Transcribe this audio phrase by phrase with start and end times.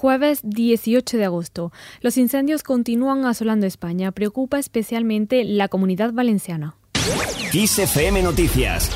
[0.00, 1.72] jueves 18 de agosto.
[2.00, 4.12] Los incendios continúan asolando España.
[4.12, 6.74] Preocupa especialmente la comunidad valenciana.
[8.22, 8.90] Noticias.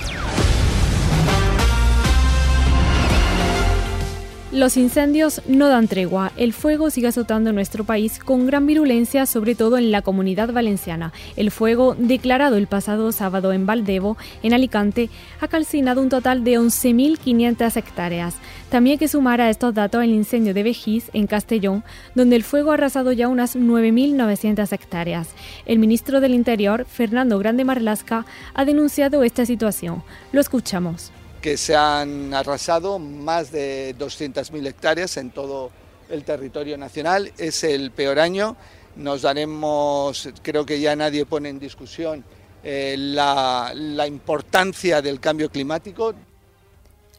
[4.55, 6.31] Los incendios no dan tregua.
[6.37, 11.13] El fuego sigue azotando nuestro país con gran virulencia, sobre todo en la comunidad valenciana.
[11.35, 15.11] El fuego, declarado el pasado sábado en Valdevo, en Alicante,
[15.41, 18.37] ha calcinado un total de 11.500 hectáreas.
[18.71, 21.83] También hay que sumar a estos datos el incendio de Vejís, en Castellón,
[22.15, 25.31] donde el fuego ha arrasado ya unas 9.900 hectáreas.
[25.67, 28.25] El ministro del Interior, Fernando Grande Marlasca,
[28.55, 30.05] ha denunciado esta situación.
[30.31, 31.11] Lo escuchamos
[31.45, 35.71] que se han arrasado más de 200.000 hectáreas en todo
[36.09, 37.33] el territorio nacional.
[37.37, 38.57] Es el peor año.
[38.97, 42.25] Nos daremos, creo que ya nadie pone en discusión
[42.63, 46.15] eh, la, la importancia del cambio climático.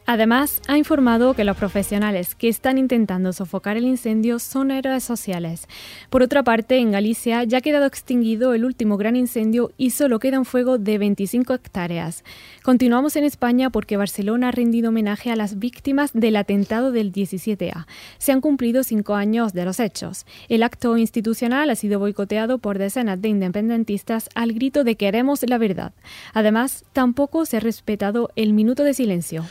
[0.08, 5.66] Además, ha informado que los profesionales que están intentando sofocar el incendio son héroes sociales.
[6.10, 10.20] Por otra parte, en Galicia ya ha quedado extinguido el último gran incendio y solo
[10.20, 12.22] queda un fuego de 25 hectáreas.
[12.62, 17.86] Continuamos en España porque Barcelona ha rendido homenaje a las víctimas del atentado del 17A.
[18.18, 20.24] Se han cumplido cinco años de los hechos.
[20.48, 25.58] El acto institucional ha sido boicoteado por decenas de independentistas al grito de queremos la
[25.58, 25.92] verdad.
[26.32, 29.44] Además, tampoco se ha respetado el minuto de silencio.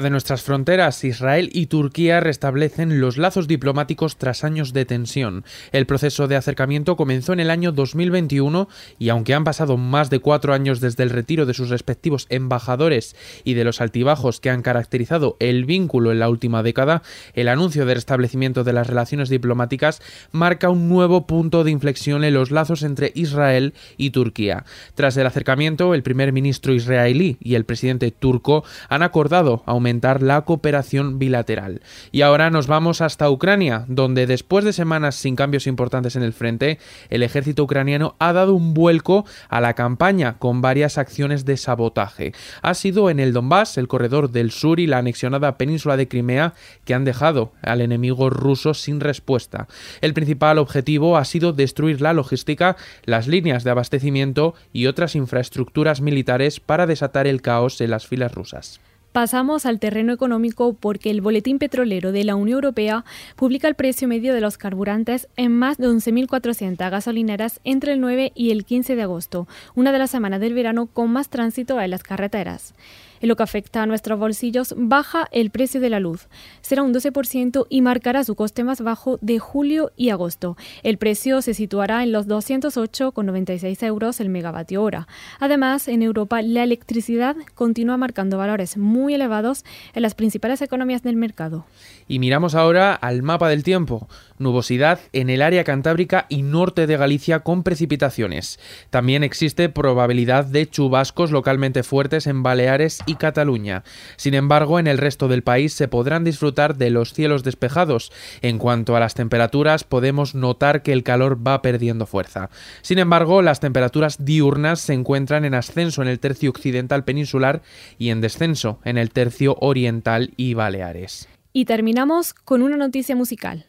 [0.00, 5.44] De nuestras fronteras, Israel y Turquía restablecen los lazos diplomáticos tras años de tensión.
[5.72, 10.18] El proceso de acercamiento comenzó en el año 2021 y aunque han pasado más de
[10.18, 14.62] cuatro años desde el retiro de sus respectivos embajadores y de los altibajos que han
[14.62, 17.02] caracterizado el vínculo en la última década,
[17.34, 22.34] el anuncio de restablecimiento de las relaciones diplomáticas marca un nuevo punto de inflexión en
[22.34, 24.64] los lazos entre Israel y Turquía.
[24.94, 30.42] Tras el acercamiento, el primer ministro israelí y el presidente turco han acordado aumentar la
[30.42, 31.80] cooperación bilateral.
[32.10, 36.32] Y ahora nos vamos hasta Ucrania, donde después de semanas sin cambios importantes en el
[36.32, 36.78] frente,
[37.08, 42.32] el ejército ucraniano ha dado un vuelco a la campaña con varias acciones de sabotaje.
[42.62, 46.54] Ha sido en el Donbass, el corredor del sur y la anexionada península de Crimea
[46.84, 49.68] que han dejado al enemigo ruso sin respuesta.
[50.00, 56.00] El principal objetivo ha sido destruir la logística, las líneas de abastecimiento y otras infraestructuras
[56.00, 58.80] militares para desatar el caos en las filas rusas.
[59.16, 64.08] Pasamos al terreno económico porque el Boletín Petrolero de la Unión Europea publica el precio
[64.08, 68.94] medio de los carburantes en más de 11.400 gasolineras entre el 9 y el 15
[68.94, 72.74] de agosto, una de las semanas del verano con más tránsito en las carreteras.
[73.20, 76.28] En lo que afecta a nuestros bolsillos, baja el precio de la luz.
[76.60, 80.56] Será un 12% y marcará su coste más bajo de julio y agosto.
[80.82, 85.08] El precio se situará en los 208,96 euros el megavatio hora.
[85.40, 91.16] Además, en Europa la electricidad continúa marcando valores muy elevados en las principales economías del
[91.16, 91.66] mercado.
[92.08, 94.08] Y miramos ahora al mapa del tiempo.
[94.38, 98.60] Nubosidad en el área cantábrica y norte de Galicia con precipitaciones.
[98.90, 103.82] También existe probabilidad de chubascos localmente fuertes en Baleares y Cataluña.
[104.16, 108.12] Sin embargo, en el resto del país se podrán disfrutar de los cielos despejados.
[108.42, 112.50] En cuanto a las temperaturas, podemos notar que el calor va perdiendo fuerza.
[112.82, 117.62] Sin embargo, las temperaturas diurnas se encuentran en ascenso en el tercio occidental peninsular
[117.98, 121.28] y en descenso en el tercio oriental y Baleares.
[121.52, 123.66] Y terminamos con una noticia musical.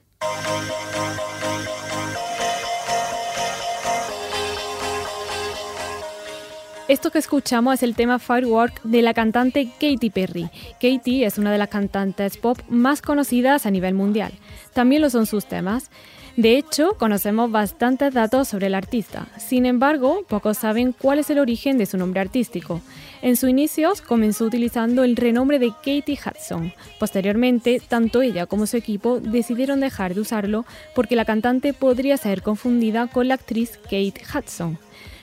[6.88, 10.50] Esto que escuchamos es el tema Firework de la cantante Katy Perry.
[10.80, 14.32] Katy es una de las cantantes pop más conocidas a nivel mundial.
[14.74, 15.92] También lo son sus temas.
[16.38, 19.26] De hecho, conocemos bastantes datos sobre el artista.
[19.40, 22.80] Sin embargo, pocos saben cuál es el origen de su nombre artístico.
[23.24, 26.74] En sus inicios comenzó utilizando el renombre de Katie Hudson.
[27.00, 32.44] Posteriormente, tanto ella como su equipo decidieron dejar de usarlo porque la cantante podría ser
[32.44, 34.78] confundida con la actriz Kate Hudson.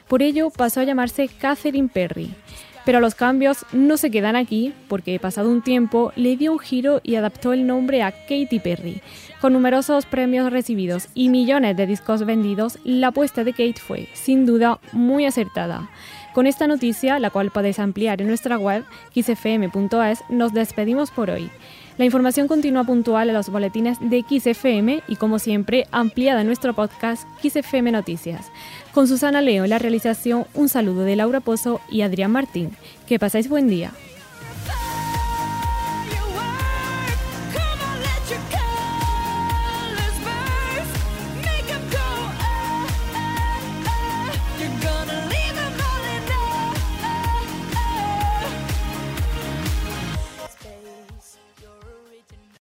[0.09, 2.35] Por ello pasó a llamarse Catherine Perry.
[2.85, 7.01] Pero los cambios no se quedan aquí, porque pasado un tiempo le dio un giro
[7.03, 9.01] y adaptó el nombre a Katy Perry.
[9.41, 14.47] Con numerosos premios recibidos y millones de discos vendidos, la apuesta de Kate fue, sin
[14.47, 15.91] duda, muy acertada.
[16.35, 21.51] Con esta noticia, la cual podéis ampliar en nuestra web, xfm.es, nos despedimos por hoy.
[21.97, 26.75] La información continúa puntual en los boletines de XFM y, como siempre, ampliada en nuestro
[26.75, 28.51] podcast XFM Noticias.
[28.93, 32.71] Con Susana Leo la realización, un saludo de Laura Pozo y Adrián Martín.
[33.07, 33.93] Que pasáis buen día.